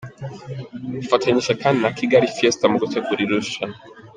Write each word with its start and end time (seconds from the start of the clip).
Afatanyije 1.03 1.51
kandi 1.61 1.79
na 1.81 1.91
Kigalifiesta 1.97 2.63
mu 2.71 2.77
gutegura 2.81 3.19
iri 3.21 3.33
rushanwa. 3.41 3.77